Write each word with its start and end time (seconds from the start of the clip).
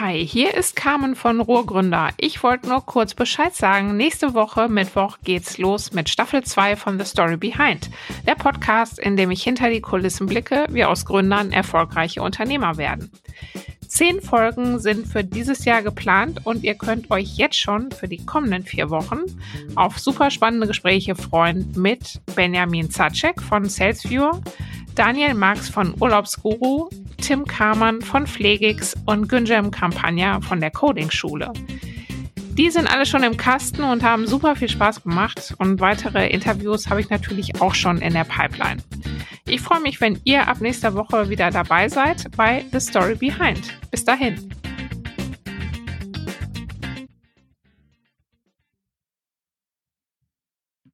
Hi, 0.00 0.26
hier 0.26 0.54
ist 0.54 0.74
Carmen 0.74 1.14
von 1.14 1.40
Ruhrgründer. 1.40 2.08
Ich 2.16 2.42
wollte 2.42 2.68
nur 2.68 2.84
kurz 2.84 3.14
Bescheid 3.14 3.54
sagen. 3.54 3.96
Nächste 3.96 4.34
Woche, 4.34 4.68
Mittwoch, 4.68 5.18
geht's 5.22 5.56
los 5.56 5.92
mit 5.92 6.08
Staffel 6.08 6.42
2 6.42 6.74
von 6.74 6.98
The 6.98 7.04
Story 7.04 7.36
Behind. 7.36 7.88
Der 8.26 8.34
Podcast, 8.34 8.98
in 8.98 9.16
dem 9.16 9.30
ich 9.30 9.44
hinter 9.44 9.70
die 9.70 9.80
Kulissen 9.80 10.26
blicke, 10.26 10.66
wie 10.70 10.84
aus 10.84 11.04
Gründern 11.04 11.52
erfolgreiche 11.52 12.22
Unternehmer 12.22 12.76
werden. 12.76 13.12
Zehn 13.86 14.20
Folgen 14.20 14.80
sind 14.80 15.06
für 15.06 15.22
dieses 15.22 15.64
Jahr 15.64 15.82
geplant 15.82 16.44
und 16.44 16.64
ihr 16.64 16.74
könnt 16.74 17.12
euch 17.12 17.36
jetzt 17.36 17.60
schon 17.60 17.92
für 17.92 18.08
die 18.08 18.26
kommenden 18.26 18.64
vier 18.64 18.90
Wochen 18.90 19.20
auf 19.76 20.00
super 20.00 20.32
spannende 20.32 20.66
Gespräche 20.66 21.14
freuen 21.14 21.70
mit 21.76 22.20
Benjamin 22.34 22.90
Zacek 22.90 23.40
von 23.40 23.68
SalesViewer, 23.68 24.40
Daniel 24.96 25.34
Marx 25.34 25.68
von 25.68 25.94
Urlaubsguru, 26.00 26.88
Tim 27.24 27.46
Kamann 27.46 28.02
von 28.02 28.26
Pflegix 28.26 28.94
und 29.06 29.30
Günjem 29.30 29.70
Kampagna 29.70 30.42
von 30.42 30.60
der 30.60 30.70
Coding-Schule. 30.70 31.54
Die 32.52 32.68
sind 32.68 32.86
alle 32.86 33.06
schon 33.06 33.22
im 33.22 33.38
Kasten 33.38 33.82
und 33.82 34.02
haben 34.02 34.26
super 34.26 34.56
viel 34.56 34.68
Spaß 34.68 35.04
gemacht 35.04 35.54
und 35.56 35.80
weitere 35.80 36.28
Interviews 36.28 36.90
habe 36.90 37.00
ich 37.00 37.08
natürlich 37.08 37.62
auch 37.62 37.74
schon 37.74 38.02
in 38.02 38.12
der 38.12 38.24
Pipeline. 38.24 38.82
Ich 39.46 39.62
freue 39.62 39.80
mich, 39.80 40.02
wenn 40.02 40.20
ihr 40.24 40.46
ab 40.46 40.60
nächster 40.60 40.92
Woche 40.94 41.30
wieder 41.30 41.50
dabei 41.50 41.88
seid 41.88 42.30
bei 42.36 42.62
The 42.72 42.80
Story 42.80 43.14
Behind. 43.14 43.72
Bis 43.90 44.04
dahin. 44.04 44.50